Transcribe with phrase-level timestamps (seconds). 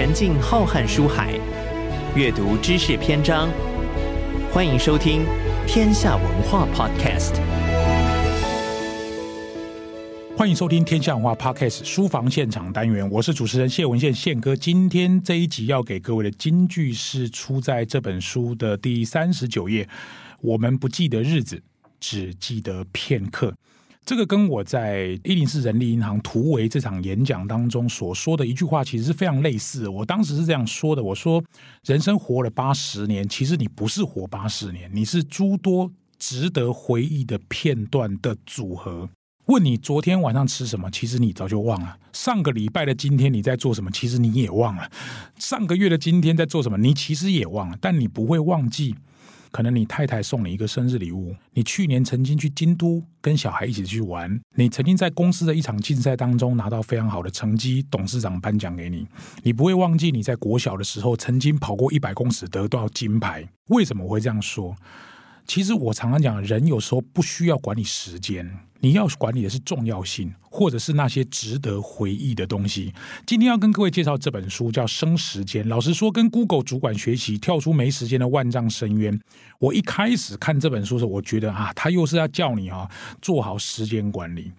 [0.00, 1.38] 沉浸浩瀚书海，
[2.16, 3.50] 阅读知识篇章。
[4.50, 5.20] 欢迎收听
[5.66, 7.34] 《天下文化 Podcast》。
[10.34, 14.56] 欢迎收听《天下文化 Podcast》书房现场单元，我是主持人谢文宪宪哥。
[14.56, 19.86] 今天这一集要给各位的金句是出在这本书的第三十九页。
[20.40, 21.62] 我们不记得日子，
[22.00, 23.54] 只记得片刻。
[24.10, 29.92] 这个跟我在一零四人力银行突围这场演讲当中所说的一句话，其实是非常类似的。
[29.92, 31.40] 我当时是这样说的：我说，
[31.84, 39.08] 人生活了八十年，其实你不是活八十年，你是诸多值得回忆的片段的组合。
[39.46, 44.90] 问你昨天晚上吃什么，其实你早就忘了；上个礼拜的今天你在做什么，其实你也忘了；
[45.38, 47.78] 上个月的今天在做什么，你其实也忘了。
[47.80, 48.96] 但你不会忘记。
[49.50, 59.06] 可能你太太送你一个生日礼物，你去年曾经去京都跟小孩一起去玩，你曾经在公司的一场竞赛当中拿到非常好的成绩，董事长颁奖给你，
[59.42, 63.48] 你不会忘记你在国小的时候曾经跑过一百公尺得到金牌。
[63.68, 64.74] 为什么我会这样说？
[65.46, 68.48] 其实我常常讲，人有时候不需要管理时间。
[68.80, 72.92] 你要管理的是重要性，或者是那些值得回忆的东西。
[73.26, 75.64] 今天要跟各位介绍这本书，叫《生时间》。
[75.68, 79.20] 老实说，跟 Google 主管学习，跳出没时间的万丈深渊。
[79.58, 84.50] 我一开始看这本书的时候，我觉得啊，他又是要叫你啊做好时间管理。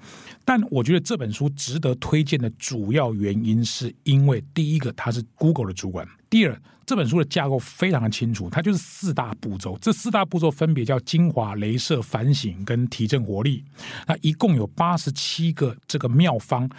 [0.46, 9.78] 但我觉得这本书值得推荐的主要原因，是因为第一个，他是 Google 的主管；第二，这本书的架构非常的清楚，它就是四大步骤。
[9.80, 13.64] 这四大步骤分别叫精华、镭射、反省跟提振活力。
[14.12, 16.70] 那一共有八十七个这个妙方。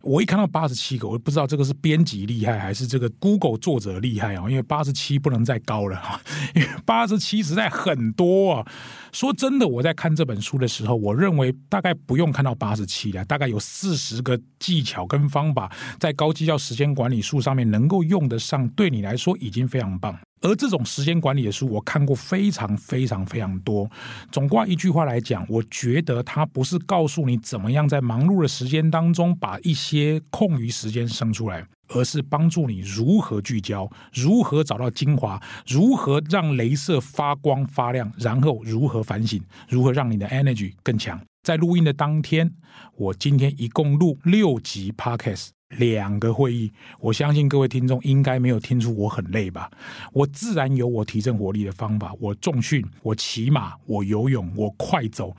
[0.00, 4.48] 我一看到八十七个，我不知道这个是编辑厉害还是这个 Google 作者厉害啊？
[4.48, 6.20] 因为八十七不能再高了哈，
[6.54, 8.66] 因为八十七实在很多啊。
[9.10, 20.16] 说真的，我在看这本书的时候，我认为大概不用看到八十七了，大概有四十个技巧跟方法在高绩效时间管理术上面能够用得上，对你来说已经非常棒。
[20.40, 23.90] 而这种时间管理的书，我看过非常非常非常多。
[24.30, 41.20] 总括一句话来讲，我觉得它不是告诉你怎么样在忙碌的时间当中把一些空余时间生出来，而是帮助你如何聚焦，如何找到精华，如何让镭射发光发亮，然后如何反省，如何让你的 energy 更强。
[41.42, 42.52] 在录音的当天，
[42.96, 45.57] 我今天一共录六集 podcast。
[45.70, 49.70] 两个会议，我相信各位听众应该没有听出我很累吧？
[50.12, 55.36] 我自然有我提振活力的方法，我重训，我骑马，我游泳，我快走，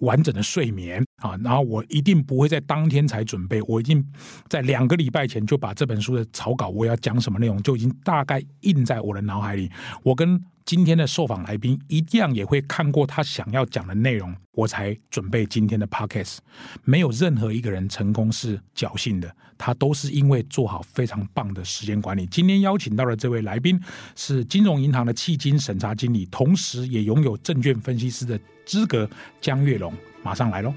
[0.00, 4.04] 完整的睡眠啊，然后我一定不会在当天才准备，我已经
[4.48, 9.70] 在两个礼拜前就把这本书的草稿，我要讲什么内容，就已经大概印在我的脑海里。
[10.02, 16.38] 我跟今天的受访来宾一样也会看过他想要讲的内容，我才准备今天的 podcast。
[16.84, 22.26] 没有任何一个人成功是侥幸的，他都是因为做好非常棒的时间管理。
[22.26, 23.80] 今天邀请到的这位来宾
[24.16, 29.08] 是金融银行的企金审查经理，同时也拥有证券分析师的资格，
[29.40, 30.74] 江月龙，马上来喽。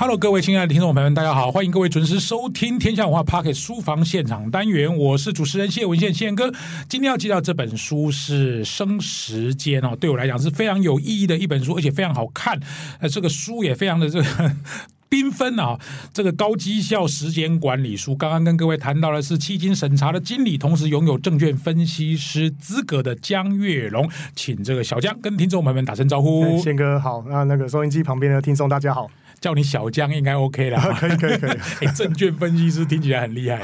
[0.00, 1.50] Hello，各位亲爱的听众朋友们，大家好！
[1.50, 6.52] 欢迎各位准时收听《天下文化 Podcast 书房现场单元》，我是主持人谢文宪宪哥。
[6.88, 12.60] 今天要介绍这本书是《生时间》哦，对我来讲是非常有意义的一本书，而且非常好看。
[13.00, 14.52] 呃，这个书也非常的这个
[15.10, 15.78] 缤纷啊！
[16.12, 26.58] 这个高绩效时间管理书，刚刚跟各位谈到的是迄今审查的经理，同时拥有证券分析师资格的江月龙，请这个小江跟听众朋友们打声招呼。
[26.62, 29.10] 宪哥好，那那个收音机旁边的听众大家好。
[29.40, 31.58] 叫你小江应该 OK 啦，可以可以可以。
[31.80, 33.60] 欸、 证券分析师听起来很厉害，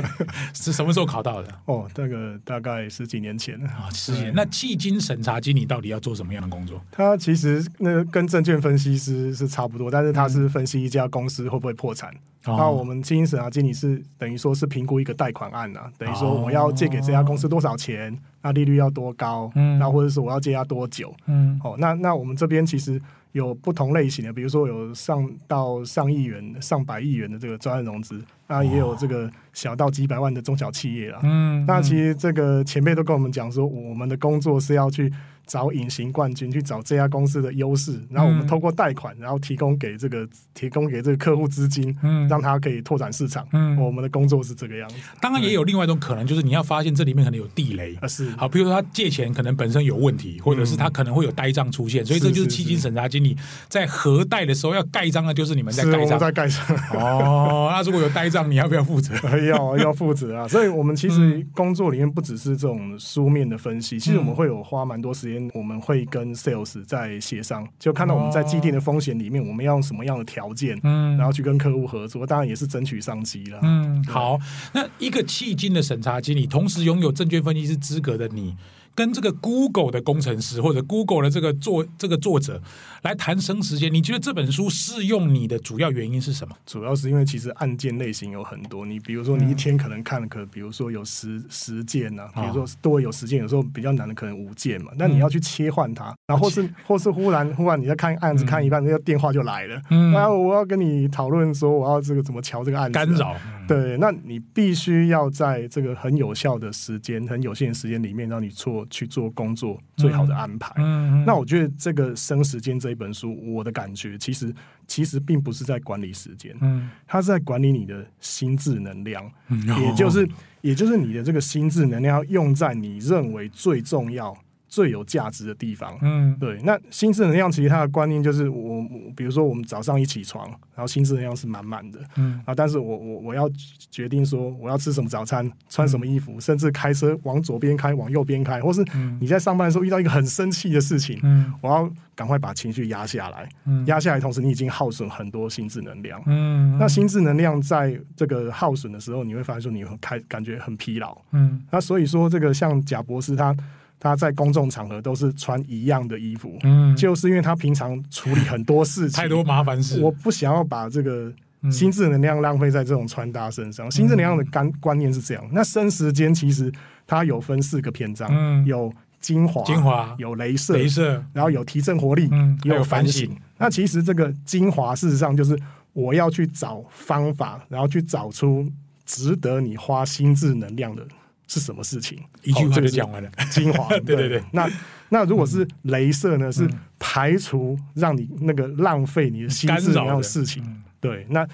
[0.54, 1.48] 是什么时候考到的？
[1.66, 4.32] 哦，那个大概十几年前啊，十几年。
[4.34, 6.80] 那企金审查经理到底要做什么样的工作？
[6.90, 12.10] 他其实那个跟证券分析师是差不多，但是他是分析一家公司会不会破产。
[12.46, 22.98] 嗯、那我们基金审查经理是等于说是评估一个贷款案啊，等于说我要借给这家公司多少钱，那利率要多高，嗯，那或者是我要借他多久，嗯，哦，那那我们这边其实。
[23.32, 31.20] 有不同类型的，比如说有上到上亿元、上百亿元的这个专案融资，那也有这个小到几百万的中小企业啦。
[31.22, 35.12] 嗯，那其实这个前辈都跟我们讲说，我们的工作是要去。
[35.48, 43.48] 找隐形冠军，去找这家公司的优势，然后我们通过贷款，然后提供给这个提供给这个客户资金，嗯，让他可以拓展市场。
[43.52, 44.96] 嗯，我们的工作是这个样子。
[45.22, 53.34] 当然也有另外一种可能，就是你要发现这里面可能有地雷啊，是好，比如说他借钱可能本身有问题，或者是他可能会有呆账出现，所以这就是基金审查经理
[53.68, 56.58] 在核贷的时候要盖章的，就是你们在盖章，在盖章。
[56.92, 59.14] 哦，那如果有呆账，你要不要负责？
[59.48, 60.46] 要要负责啊！
[60.46, 65.37] 所以我们其实工作里面不只是这种书面的分析，其实我们会有花蛮多时间。
[65.38, 73.60] 间，我们会跟 sales 在协商，就看到我们在既定的风险里面，我们要用什么样的条件，嗯，然后去跟客户合作，当然也是争取商机了。
[73.62, 74.38] 嗯，好，
[74.72, 78.56] 那一个迄今的审查经理，同时拥有证券分析师资格的你。
[78.98, 82.60] 跟这个 Google 的工程师或者 Google 的这个作这个作者
[83.02, 86.56] 来谈生时间，你觉得这本书适用你的主要原因是什么？
[86.66, 99.80] 主要是因为其实案件类型有很多，你比如说你一天可能看可，比如说有十十件呐，比如说多有十件，有时候比较难的可能五件嘛，那你要去切换它，然后或是或是忽然忽然你在看案子看一半，那个电话就来了，
[100.12, 103.36] 然后我要跟你讨论说我要这个怎么瞧这个案子，干扰。
[103.68, 110.72] 对，那你必须要在这个很有效的时间、很有限的时间里面，让你做去做工作最好的安排。
[110.76, 114.54] 嗯，那我觉得这个《生时间》这一本书，我的感觉其实
[114.86, 120.28] 其实并不是在管理时间，嗯，它是在管理你的心智能量，也就是
[120.60, 124.36] 也就是你的这个心智能量要用在你认为最重要。
[124.68, 126.60] 最有价值的地方，嗯，对。
[126.62, 132.40] 那心智能量其实它的观念就是我，我比如说我们早上一起床，然后心智能量是满满的，嗯。
[132.44, 133.48] 啊，但是我我我要
[133.90, 138.84] 决定说我要吃什么早餐，穿什么衣服，嗯、甚至开车往左边开，往右边开，或是
[139.20, 153.56] 你在上班的时候遇到一个很生气的事情，嗯，我要赶快把情绪压下来，嗯，压下来同时你已经耗损很多心智能量，嗯，那心智能量在这个耗损的时候，你会发现说你很开感觉很疲劳，嗯，那所以说这个像贾博士他。
[154.00, 161.32] 他在公众场合都是穿一样的衣服，嗯，就是因为他平常处理很多事情， 太多麻烦事，我不想要把这个
[161.70, 163.88] 心智能量浪费在这种穿搭身上。
[163.88, 166.72] 嗯、心智能量的观观念是这样，那生时间其实
[167.06, 172.84] 它有分四个篇章，嗯，有精华，精华有镭射，镭射，然后有提振活力，嗯，也有。
[172.84, 173.36] 反省。
[173.58, 175.58] 那其实这个精华事实上就是
[175.92, 178.64] 我要去找方法，然后去找出
[179.04, 181.04] 值得你花心智能量的。
[181.48, 182.22] 是什么事情？
[182.44, 183.28] 一句话就讲完了。
[183.50, 184.40] 精华， 对对对。
[184.52, 184.70] 那
[185.08, 186.46] 那如果是镭射呢？
[186.46, 190.62] 嗯、是排除让你那个浪费你的心智那样的事情。
[191.00, 191.44] 对，那。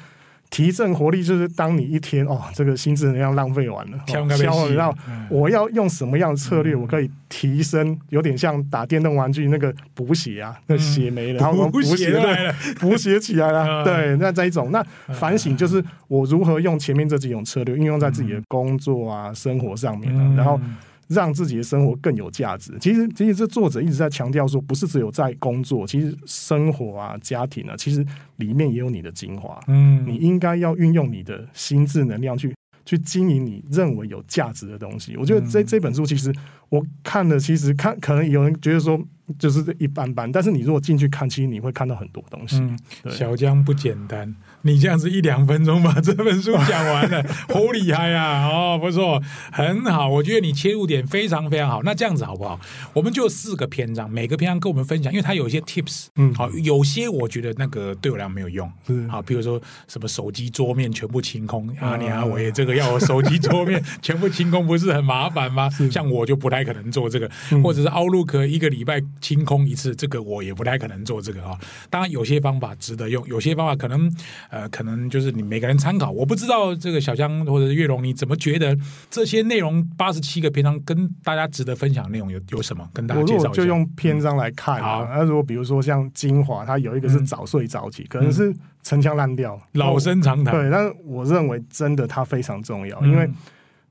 [0.55, 4.53] 提振活力就是当你一天哦，这个心智能量浪费完了，然
[4.87, 4.95] 后
[5.29, 13.83] 我要用什么样的策略，我可以提升，有点像打电动玩具那个补血啊，那血没了，然后补血来了，补血起来了。
[13.83, 14.81] 对，那这一种，那
[15.15, 20.61] 反省就是我如何用前面这几种策略运用在自己的工作啊、生活上面，然后。
[21.09, 22.73] 让自己的生活更有价值。
[22.81, 28.05] 其实，其实这作者一直在强调说，不是只有在工作，其实生活啊、家庭啊，其实
[28.37, 29.59] 里面也有你的精华。
[29.67, 32.55] 嗯，你应该要运用你的心智能量去
[32.85, 35.17] 去经营你认为有价值的东西。
[35.17, 36.35] 我觉得这这本书其实
[36.69, 39.01] 我看了，其实看可能有人觉得说。
[39.39, 42.59] 就是一般般，但是你如果进去看，其实你会看到很多东西。
[42.59, 42.79] 嗯、
[43.11, 48.47] 小江不简单，你这样子一两分钟把这本书讲完了， 好厉害啊！
[48.47, 51.83] 哦，不错，很好，我觉得你切入点非常非常好。
[51.83, 52.61] 那这样子好不好？
[52.93, 65.71] 我们就四个篇章，每个篇章跟我们分享，因为它有一些 tips，嗯，好，有些我觉得那个对我来讲没有用，是好，比如说什么手机桌面全部清空，嗯、啊，你啊，我也这个要我手机桌面全部清空，不是很麻烦吗？
[65.91, 69.03] 像我就不太可能做这个，嗯、或者是 Outlook 一个礼拜。
[69.21, 71.59] 清空一次，这个我也不太可能做这个啊。
[71.91, 74.11] 当然，有些方法值得用，有些方法可能
[74.51, 76.11] 呃，可能就是你每个人参考。
[76.11, 78.77] 我不知道这个小江或者是月龙，你怎么觉得
[79.11, 82.89] 这些内容八十七个篇章跟大家值得分享的内容有有什么？
[82.93, 83.63] 跟大家介绍一下。
[83.63, 85.09] 就用篇章来看啊。
[85.11, 90.55] 那、嗯、如果比如说像精华，它有一个是早睡早起，嗯、可能是陈腔滥调、老生常谈。
[90.55, 93.29] 对，但是我认为真的它非常重要，嗯、因为。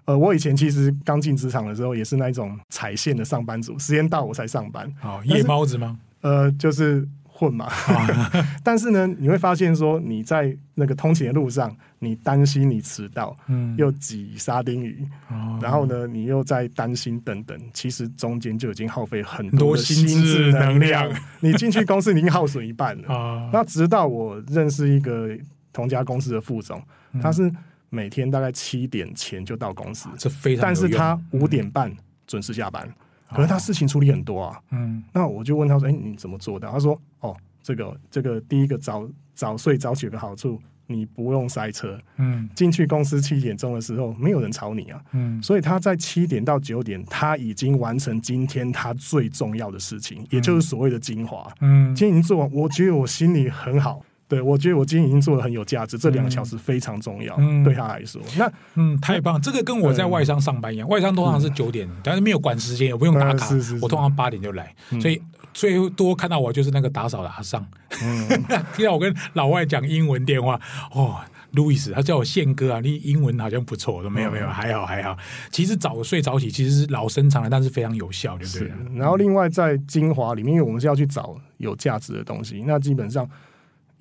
[0.05, 4.91] 呃，我以前其实刚进职场的时候，也是那种踩线的上班族，时间到我才上班。
[5.01, 5.98] 哦，夜猫子吗？
[6.19, 7.67] 呃，就是混嘛。
[7.67, 21.10] 哦、 但是呢，你会发现说，你在那个通勤的路上，你担心你迟到，嗯，又挤沙丁鱼，哦、然后呢，你又在担心等等，其实中间就已经耗费很多心智能量。
[21.39, 23.07] 你进去公司，你已经耗损一半了。
[23.13, 25.29] 哦、那直到我认识一个
[25.72, 26.83] 同家公司的副总，
[27.13, 27.50] 嗯、他是。
[27.93, 30.63] 每天大概七点前就到公司，这非常。
[30.63, 31.95] 但是他五点半
[32.25, 32.91] 准时下班，
[33.29, 34.59] 可是他事情处理很多啊。
[34.71, 41.95] 嗯，那我就问他说：“哎，你怎么做的？”他说：“哦，这个这个第一个早早睡早起的好处，你不用塞车。
[42.17, 45.00] 嗯，进去公司七点钟的时候，没有人吵你啊。
[45.12, 51.47] 嗯，所以他在七点到九点，他已经完成今天他最重要的事情，也就是所谓的精华。
[51.62, 58.22] 嗯，今天已经做完，我觉得我心里很好。”对，我觉得我今天已经做的很有价值，这两个小时非常重要，嗯、对他来说。
[58.38, 59.39] 那嗯，太棒！
[59.42, 65.22] 这个跟我在外商上班一样，嗯、外商通常是九点，但是没有管时间，也不用打卡，是是是我通常八点就来，嗯、所以
[65.53, 67.65] 最多看到我就是那个打扫的阿尚。
[68.01, 68.27] 嗯，
[68.75, 70.60] 听到我跟老外讲英文电话，
[70.94, 71.18] 哦。
[71.53, 73.94] 路易斯，他叫我宪哥啊，你英文好像不错。
[73.94, 75.15] 我说没有没有，还好还好。
[75.51, 78.72] 其实早睡早起其实是老生常谈，但是非常有效，对不对？
[78.96, 83.30] 然后另外在精华里面，因为我们是要去找有价值的东西，那基本上。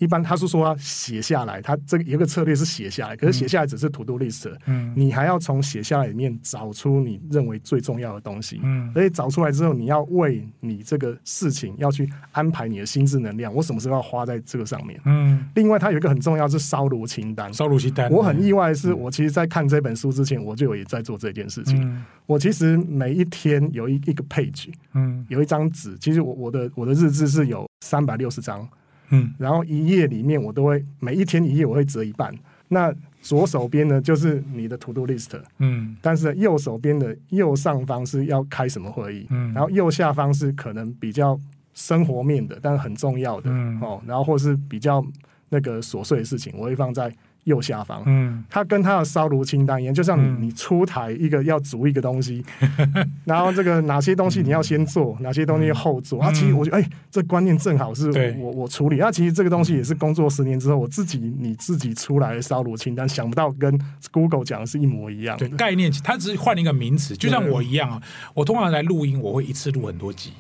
[0.03, 28.69] 一般他是说要写下来，他这个有个策略是写下来，可是写下来只是 to do list，嗯，你还要从写下来里面找出你认为最重要的东西，嗯，所以找出来之后，你要为你这个事情要去安排你的心智能量，我什么时候要花在这个上面，嗯，另外它有一个很重要是烧炉清单，烧炉清单，我很意外的是，我其实在看这本书之前，我就有也在做这件事情，嗯，我其实每一天有一一个 page，嗯，有一张纸，其实我我的我的日志是有三百六十张。
[29.13, 32.35] 嗯，然后一页里面我都会每一天一页我会折一半。
[32.69, 41.39] 那左手边呢就是你的 to do list，嗯，但是右手边的右上方是要开什么会议，嗯，然后右下方是可能比较
[41.73, 45.05] 生活面的，但是很重要的，嗯，哦，然后或是比较
[45.51, 47.15] 那个琐碎的事情，我会放在。
[47.45, 52.45] 右下方，嗯，它跟它的烧炉清单一样，就像你你出台一个要煮一个东西，
[52.79, 56.21] 嗯、 然后这个哪些东西你要先做，嗯、哪些东西后做。
[56.23, 58.97] 嗯、啊，其实我觉得，哎、欸，这观念正好是我对我我处理。
[58.97, 63.77] 那、啊、其实这个东西也是工作十年之后，我自己你自己出来的烧炉清单，想不到跟
[64.13, 65.49] Google 讲的是一模一样的。
[65.49, 68.01] 对，概念，它只是换了一个名词，就像我一样啊。
[68.35, 70.33] 我通常来录音，我会一次录很多集。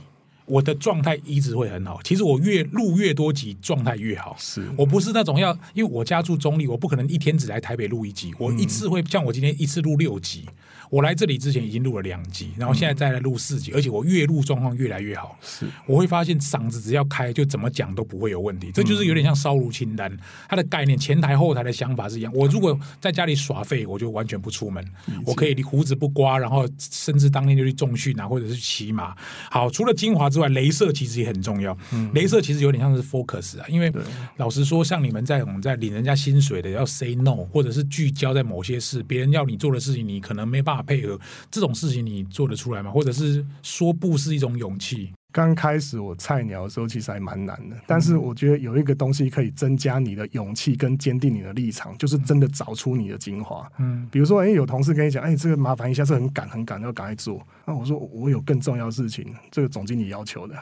[0.52, 1.98] 我的状态一直会很好。
[2.04, 4.36] 其实我越录越多集，状态越好。
[4.38, 8.34] 是我不是那种要，因为我家住中立，我不可能一天只来台北录一集。
[8.38, 10.44] 我一次会像我今天一次录六集。
[10.90, 15.38] 我来这里之前已经录了两集，然后现在再来录四集，而且我越录状况越来越好。
[15.40, 18.70] 是，我会发现嗓子只要开，就怎么讲都不会有问题。
[18.74, 20.14] 这就是有点像烧炉清单，
[20.50, 22.30] 它的概念前台后台的想法是一样。
[22.34, 24.86] 我如果在家里耍废，我就完全不出门，
[25.24, 29.16] 我可以胡子不刮，然后甚至当天就去重训啊，或者是骑马。
[29.50, 31.74] 好，除了精华之外，雷射其实也很重要。
[32.12, 33.90] 雷射其实有点像是 focus 啊，因为
[34.36, 40.82] 老实说，像你们在我们在领人家薪水的，要 say no，或者是聚焦在某些事，别人要你做的事情，你可能没办法。
[40.82, 41.16] 配合
[41.48, 42.90] 这种事情，你做得出来吗？
[42.90, 45.12] 或者是说不是一种勇气？
[45.32, 47.76] 刚开始我菜鸟的时候，其实还蛮难的。
[47.86, 53.66] 但是我觉得有一个东西可以增加你的勇气跟坚定你的立场，就是真的找出你的精华。
[53.78, 57.40] 嗯，比如说，哎，有同事跟你讲，哎，这个麻烦一下，是很赶很赶，要赶快做。
[57.64, 60.54] 那我说我有更重要的事情，这个总经理要求的。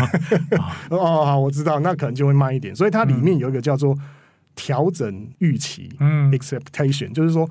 [0.90, 2.74] 哦，好，我知道，那可能就会慢一点。
[2.74, 3.98] 所以它里面有一个叫做
[4.54, 7.48] 调整预期，嗯，expectation，就是说。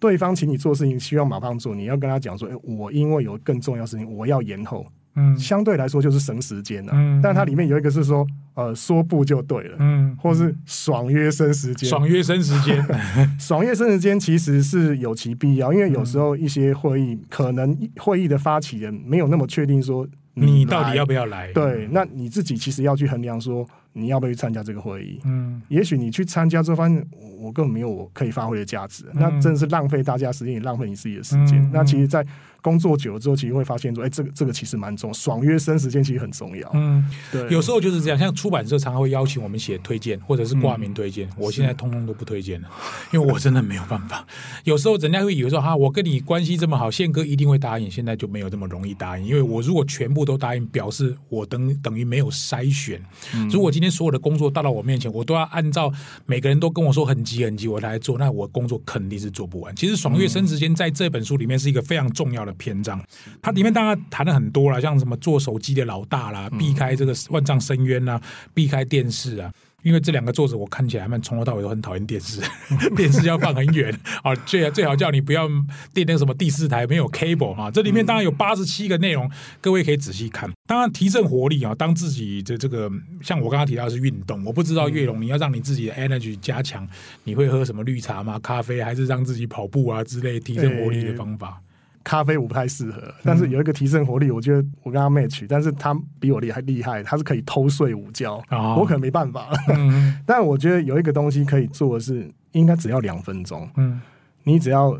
[0.00, 6.92] 对方请你做事情，希望马上做，你要跟他讲说：“哎，我因为有更重要的事情，我要延后。”嗯，相对来说就是省时间了。
[6.94, 9.76] 嗯，但它里面有一个是说，呃，说不就对了。
[9.80, 12.84] 嗯，或是爽约生时间，爽约生时间，
[13.38, 21.52] 爽约生时间其实是有其必要，因为有时候一些会议可能会议的发起人没有那么确定说你，你到底要不要来。
[21.52, 23.66] 对，那你自己其实要去衡量说。
[23.94, 25.20] 你要不要去参加这个会议？
[25.26, 27.06] 嗯，也许你去参加之后发现
[27.38, 31.62] 我根本没有我可以发挥的价值，嗯、那真的是浪费大家时间，也浪费你自己的时间。
[31.62, 32.24] 嗯、那其实，在
[32.62, 36.70] 工作久了之后，其实会发现说，哎、欸，这个这个其实蛮重要，爽约生时间其实很重要。
[36.72, 38.18] 嗯，对，有时候就是这样。
[38.18, 42.68] 像出版社常常会邀请我们写推荐，或者是挂名推荐，嗯、我现在通通都不推荐了，
[43.12, 44.24] 因为我真的没有办法。
[44.62, 47.90] 有时候人家会以为说，哈，我跟你关系这么好，宪哥一定会答应。
[47.90, 53.02] 现在就没有这么容易答应，因为我如果全部都答应，表示我等等于没有筛选。
[53.34, 55.92] 嗯、如果今天所有的工作到到我面前，我都要按照
[56.26, 59.74] 每个人都跟我说很急很急，我来做，那我工作肯定是做不完。
[59.74, 63.02] 其实爽约生时间在这本书里面是一个非常重要的篇章，
[63.40, 68.20] 它里面当然谈了很多了，像什么做手机的老大啦，避开这个万丈深渊啊，
[68.52, 69.52] 避开电视啊。
[69.82, 72.40] 因为这两个作者我看起来，他们从头到尾都很讨厌电视，
[72.94, 73.92] 电视要放很远
[74.22, 75.48] 啊， 最最好叫你不要
[75.92, 77.68] 订那个什么第四台没有 cable 啊。
[77.68, 79.28] 这里面当然有八十七个内容，
[79.60, 80.48] 各位可以仔细看。
[80.68, 82.88] 当然提振活力啊，当自己的这个
[83.22, 86.86] 像我刚刚提到的是运动，我不知道月龙你要让你自己的 energy 加强，
[87.24, 88.38] 你会喝什么绿茶吗？
[88.38, 91.60] 咖啡还是让自己跑步啊之类提振活力的方法？
[92.04, 99.48] 咖啡我不太适合，但是有一个提升活力，我觉得我跟他 match，但是他比我厉害厉害，他是可以偷睡午觉，哦、我可能没办法。
[99.68, 103.68] 嗯、 但我觉得有一个东西可以做的是，应该只要两分钟。
[103.76, 104.00] 嗯，
[104.44, 104.98] 你只要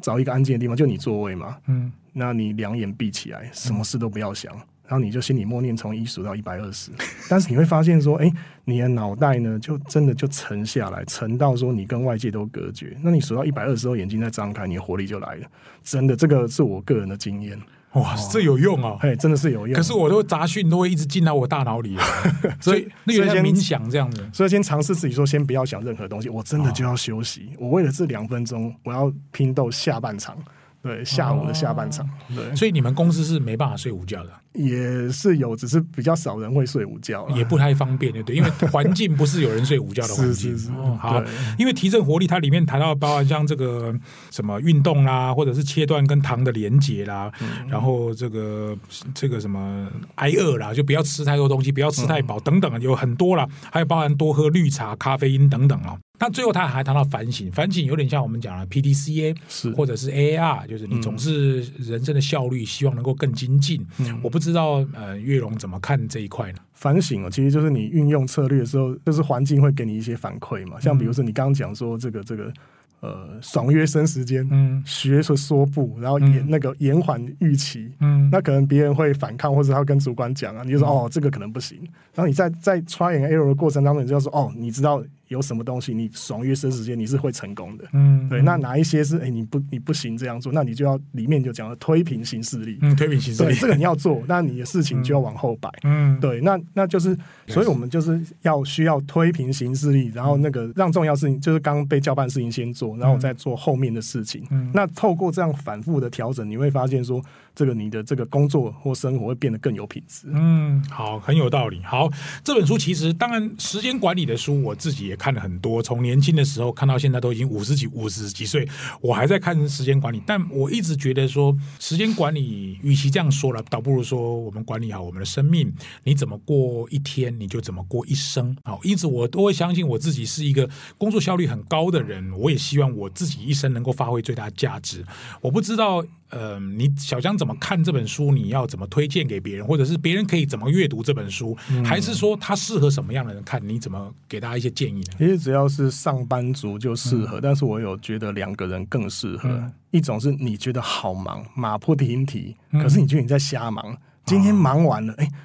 [0.00, 1.56] 找一个安静的地方，就你座位嘛。
[1.66, 4.54] 嗯，那你两眼闭起来，什么事都不要想。
[4.86, 6.90] 然后你就心里默念从一数到一百二十，
[7.28, 8.30] 但是你会发现说，哎，
[8.64, 12.96] 你的脑袋呢，就真的就沉下来，沉到说你跟外界都隔绝。
[13.02, 15.46] 那你数到一百二十时候，眼睛再张开，你的活力就来了。
[15.82, 17.58] 真的，这个是我个人的经验。
[17.94, 18.98] 哇，这有用啊！
[19.02, 19.76] 哎，真的是有用。
[19.76, 21.96] 可是我都杂讯都会一直进到我大脑里，
[22.60, 24.28] 所以那个先冥想这样子。
[24.32, 27.50] 所以先尝试自己说，先不要想任何东西，我真的就要休息。
[27.56, 30.36] 我为了这两分钟，我要拼斗下半场。
[30.82, 34.30] 对，下午的下半场，哦、对，所以你们公司是没办法睡午觉的。
[34.54, 40.52] 也是有，只是比较少人会睡午觉，也不太方便，对对，因为环境不是有人睡午觉的环境。
[40.56, 40.70] 是是是。
[40.72, 41.22] 哦、好，
[41.58, 43.94] 因为提振活力，它里面谈到包含像这个
[44.30, 48.76] 什么运动啦，或者是切断跟糖的连接啦，嗯、然后这个
[49.12, 55.98] 这个什么挨饿啦，就不要吃太多东西，不要吃太饱、嗯、等等，有很多啦，还有包含多喝绿茶、咖啡因等等啊。
[56.20, 59.70] 那最后他还谈到反省，反省有点像我们讲的 PDCA，是。
[59.72, 63.84] 或者是 AAR，就是你总是人生的效率，希望能够更精进。
[63.98, 66.58] 嗯、我不知道呃，月荣怎么看这一块呢？
[66.72, 70.78] 反省哦，其实就是你运用策略的时候，就是环境会给你一些反馈嘛。
[70.78, 72.52] 像比如说你刚刚讲说这个这个。
[73.00, 81.78] 呃，爽约生时间，嗯，学说说不，然后延、嗯、那个延缓预期，嗯，那可能别人会反抗，或者他跟主管讲啊，你就说、嗯、哦，这个可能不行。
[82.14, 88.40] 然后你在在 try and error 的过程当中，你就要说哦，你知道有什么东西，你爽约生时间你是会成功的，嗯，对。
[88.40, 96.40] 那哪一些是哎你不你不行这样做，那你就要里面就讲了推平行事力，嗯，推平行事力，对，这个你要做， 那你的事情就要往后摆，嗯，对。
[96.40, 97.14] 那那就是，
[97.48, 103.74] 所以我们就是要需要推平行事力，然后那个让重要事情就是刚被交办事情先做，然后再做后。
[103.74, 107.20] 后面的事情，嗯、那透过这样反复的调整，你会发现说，
[107.56, 110.28] 这个你的这个工作或生活会变得更有品质。
[110.32, 111.82] 嗯，好，很有道理。
[111.82, 112.08] 好，
[112.44, 118.68] 这本书其实当然时间管理的书，我自己也看看了很多，从年轻的时候看到现在都已经五十几、五十几岁，
[119.00, 120.22] 我还在看时间管理。
[120.26, 125.72] 但我一直觉得说，时间管理与其这样说了，倒不如说我们管理好我们的生命。
[126.02, 128.54] 你怎么过一天，你就怎么过一生。
[128.64, 133.64] 好，因此我都会相信我自己是一个工作效率很高的人，我也希望我自己一生。
[133.74, 135.04] 能够发挥最大价值，
[135.40, 136.04] 我不知道，
[136.34, 138.32] 呃，你小江怎么看这本书？
[138.32, 141.56] 你要怎么推荐给别人，或者是别人可以怎么阅读这本书？
[141.70, 143.60] 嗯、还是说它适合什么样的人看？
[143.66, 145.12] 你怎么给大家一些建议呢？
[145.18, 149.48] 其实只要是上班族就适合，嗯、但是我有觉得两个人更适合。
[149.48, 155.38] 嗯、一种是你觉得好忙，马不停蹄，可是你觉得你在瞎忙，嗯、今天忙完了，哎、嗯。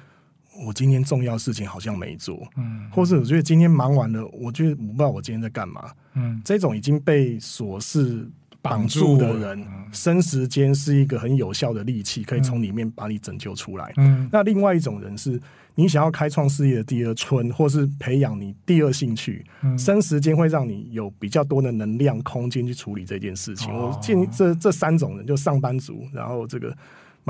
[0.66, 8.28] 我今天重要事情好像没做，嗯，或是我觉得今天忙完了，我觉得我不知道我今天在干嘛，嗯，这种已经被琐事
[8.62, 13.92] 绑住的人，生时间是一个很有效的利器，可以从里面把你拯救出来。
[13.96, 15.40] 嗯，那另外一种人是
[15.74, 23.72] 你想要开创事业的第二春，或是培养你第二兴趣，嗯，生时间会让你有比较多的能量空间去处理这件事情。
[23.72, 26.76] 我建议这这三种人，就上班族，然后这个。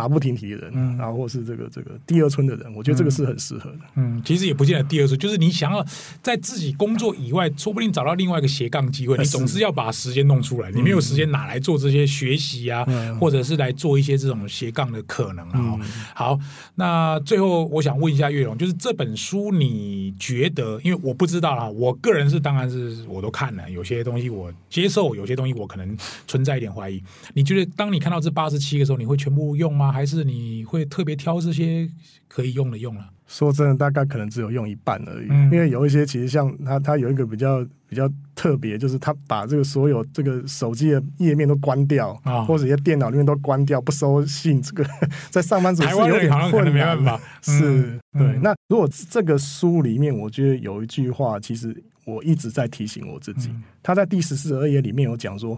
[0.00, 3.78] 马不停蹄的人，嗯、然后或是这个这个第二春的人，我觉得这个是很适合的。
[3.96, 5.84] 嗯，其实也不见得第二春，就是你想要
[6.22, 9.18] 在自己工作以外，说不定找到另外一个斜杠机会。
[9.18, 15.52] 你总是要把时间弄出来，你没有时间哪来做这些学习啊，嗯、或者是来做一些这种斜杠的可能啊。
[15.54, 15.80] 嗯、
[16.14, 16.38] 好，
[16.76, 20.80] 那最后我想问一下月荣，就是这本书你觉得？
[20.82, 27.02] 因为我不知道啊，我个人是当然是我都看了，有些东西我接受，有些东西我可能存在一点怀疑。
[27.34, 29.89] 你觉得当你看到这八十七个时候，你会全部用吗？
[29.90, 31.88] 还是你会特别挑这些
[32.28, 33.08] 可以用的用了？
[33.26, 35.26] 说真的，大概可能只有用一半而已。
[35.30, 44.60] 嗯、因为有一些其实像它，它有一个比较比较特别，就是它把这个所有这个手机的页面都关掉啊，哦、或者一些电脑里面都关掉，不收信。
[44.60, 44.84] 这个
[45.30, 47.20] 在上班族是有点困难吧？
[47.40, 48.22] 是，对。
[48.22, 51.72] 嗯、那如果这个书里面，我觉得有一句话，其实
[52.04, 53.48] 我一直在提醒我自己。
[53.80, 55.56] 他、嗯、在第十四二页里面有讲说。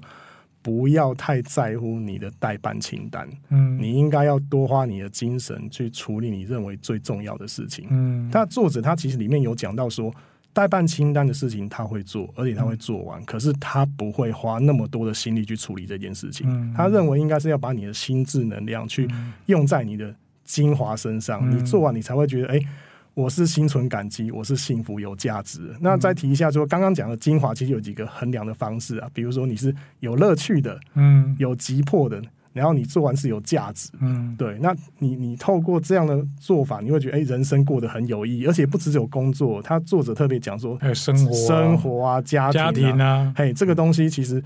[0.63, 8.31] 不要太在乎你的代办清单，嗯，你应该要多花你的精神去处理你认为最重要的事情，嗯。
[8.31, 10.15] 他作者他其实里面有讲到说，
[10.53, 16.47] 代办清单的事情他会做，而且他会做完，嗯、可是他不会花那么多的心力去处理这件事情。
[16.49, 19.09] 嗯、他认为应该是要把你的心智能量去
[19.47, 22.67] 用在你的精华身上，嗯、你做完你才会觉得，哎、欸。
[23.15, 25.75] 我是心存感激，我是幸福有价值。
[25.81, 32.23] 那再提一下，说刚刚讲的精华，其实有几个衡量的方式啊，比如说你是有乐趣的，嗯，有急迫的，
[32.55, 34.59] 然后你做完是有价值，嗯，对。
[34.61, 39.61] 那你你透过这样的做法，你会觉得哎、欸，人生过得很有意义，而且不只有工作。
[39.61, 44.43] 他作者特别讲说，还有生活、生活啊，家庭啊，家庭啊，嘿，这个东西其实。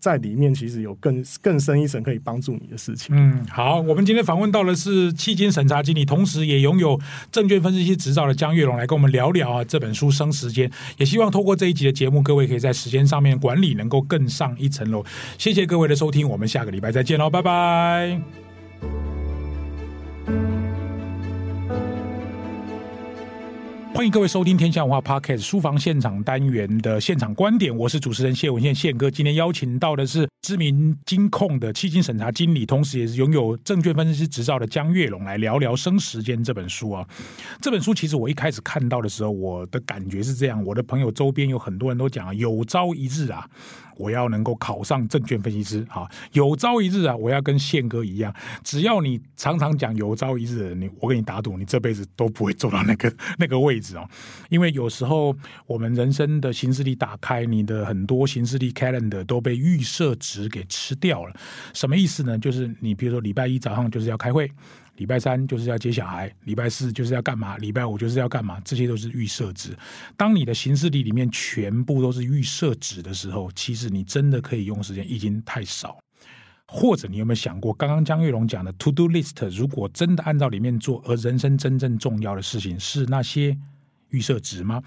[0.00, 3.14] 在里面其实有更更深一层可以帮助你的事情。
[3.14, 6.98] 嗯，好，我们今天访问到的是企金审查经理，同时也拥有
[7.30, 10.68] 证券分析师执照的江月龙，来跟我们聊聊啊这本书《生时间》。
[10.96, 15.04] 也希望透过这一集的节目，各位可以在时间上面管理能够更上一层楼。
[15.36, 19.09] 谢谢各位的收听，我们下个礼拜再见喽，拜拜。
[24.00, 29.10] 欢迎各位收听天下文化 Podcast 书房现场单元的现场观点，我是主持人谢文宪宪哥。
[29.10, 37.06] 今天邀请到的是知名金控的基金审查经理，同时也是拥有证券分析师执照的江月龙来聊聊《生时间》这本书啊。
[37.60, 43.46] 这本书其实我一开始看到的时候，我的感觉是这样：我的朋友周边有很多人都讲，有朝一日啊，
[44.00, 48.34] 我要能够考上证券分析师啊，有朝一日啊，我要跟宪哥一样。
[48.64, 54.08] 只要你常常讲有朝一日，你我跟你打赌，你这辈子都不会做到那个 那个位置哦。
[54.48, 55.36] 因为有时候
[55.66, 61.34] 我们人生的行事历打开，你的很多行事历 calendar 都被预设值给吃掉了，
[61.74, 62.38] 什么意思呢？
[62.38, 64.50] 就是你比如说礼拜一早上就是要开会，
[65.00, 69.74] 礼拜三就是要接小孩，礼拜四就是要干嘛，礼拜五就是要干嘛，这些都是预设值。
[70.14, 75.98] 当你的行事历里面全部都是预设值的时候，其实你真的可以用时间已经太少。
[76.66, 83.56] 或者你有没有想过，刚刚江月龙讲的 to do list，如果真的按照里面做，而人生真正重要的事情是那些
[84.10, 84.82] 预设值吗？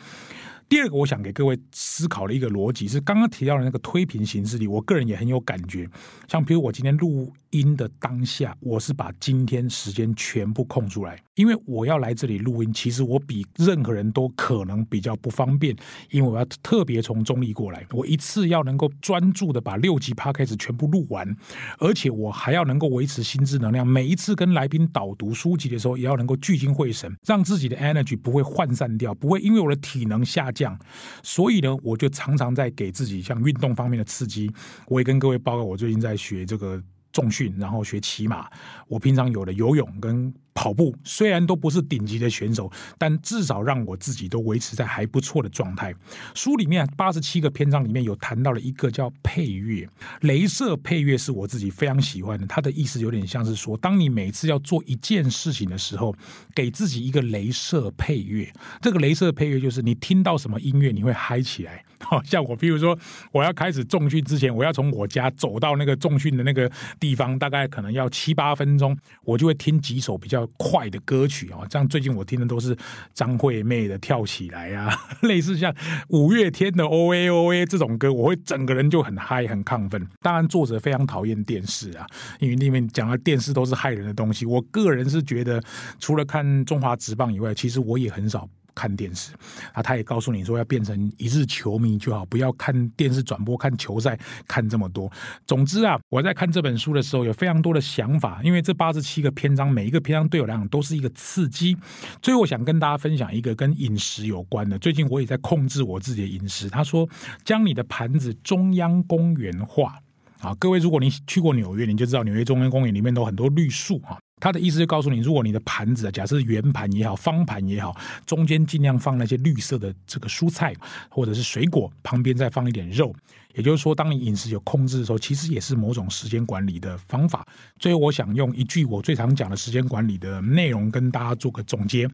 [0.70, 5.90] 第二个，我想给各位思考的一个逻辑是，刚刚提到的那个推平行事历，我个人也很有感觉。
[6.28, 12.74] 像比如我今天录音的当下，我是把今天时间全部空出来，因为我要来这里录音。
[12.74, 15.76] 其实我比任何人都可能比较不方便，
[16.10, 21.38] 因为我要特别从中立过来，我一次要能够专注的把六集 Podcast 全部录完，
[21.78, 23.86] 而且我还要能够维持心智能量。
[23.86, 30.78] 每一次跟来宾导读书籍的时候，也要能够聚精会神，让自己的 energy 不会涣散掉，不会因为我的体能下降。
[31.22, 34.52] 所以呢，我就常常在给自己像运动方面的刺激。
[34.88, 36.82] 我也跟各位报告，我最近在学这个。
[37.14, 38.50] 重训，然后学骑马。
[38.90, 45.94] 我平常有的游泳跟跑步，虽然都不是顶级的选手，但至少让我自己都维持在还不错的状态。
[46.36, 49.88] 书里面八十七个篇章里面有谈到了一个叫配乐，
[50.22, 52.46] 镭射配乐是我自己非常喜欢的。
[52.48, 56.16] 它的意思有点像是说，当你每次要做一件事情的时候，
[56.54, 58.52] 给自己一个镭射配乐。
[58.82, 61.84] 这个镭射配乐就是你听到什么音乐，你会嗨起来。
[62.04, 62.98] 好像我，比如说
[63.32, 71.60] 我要开始重训之前，我要从我家走到那个重训的那个地方，大概可能要七八分钟，我就会听几首比较快的歌曲啊。
[71.70, 72.76] 这样最近我听的都是
[73.14, 75.74] 张惠妹的《跳起来》啊， 类似像
[76.10, 80.08] 五月天的《O A O A》这种歌，我会整个人就很嗨很亢奋。
[80.22, 82.06] 当然，作者非常讨厌电视啊，
[82.40, 84.46] 因为里面讲的电视都是害人的东西。
[84.46, 85.62] 我个人是觉得，
[86.00, 88.48] 除了看中华职棒以外，其实我也很少。
[88.76, 89.32] 看电视
[89.74, 95.12] 啊，他也告诉你说要变成一日球迷就好，不要看电视转播看球赛看这么多。
[95.46, 101.78] 总之啊，我在看这本书的时候有非常多的想法，因为这八十七个篇章，每一个篇章对我来讲都是一个刺激。
[102.22, 104.78] 最后，我想跟大家分享一个跟饮食有关的。
[104.80, 106.70] 最近我也在控制我自己的饮食。
[106.70, 107.08] 他说，
[107.44, 110.00] 将你的盘子中央公园化
[110.40, 114.18] 啊，各位，如果你去过纽约，你就知道纽约中央公园里面都有很多绿树啊。
[114.44, 120.76] 他的意思就告诉你，如果你的盘子，假设圆盘也好，方盘也好，中间尽量放那些绿色的这个蔬菜
[121.10, 123.16] 或者是水果，旁边再放一点肉。
[123.56, 127.48] 也就是说，当你饮食有控制的时候，其实也是某种时间管理的方法。
[127.80, 132.06] 最后，我想用一句我最常讲的时间管理的内容跟大家做个总结：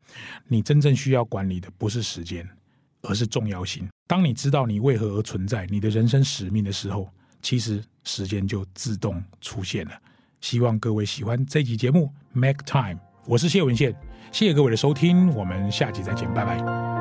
[0.48, 2.48] 你真正需要管理的不是时间，
[3.02, 3.90] 而是重要性。
[4.06, 7.10] 当你知道你为何而存在，你的人生使命的时候，
[7.42, 9.92] 其实时间就自动出现了。
[10.42, 13.94] 希望各位喜欢这集节目《Make Time》，我是谢文宪，
[14.32, 16.99] 谢谢各位的收听，我们下集再见，拜拜。